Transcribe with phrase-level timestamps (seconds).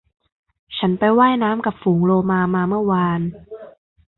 [0.77, 3.21] ฉันไปว่ายน้ำกับฝูงโลมามาเมื่อวาน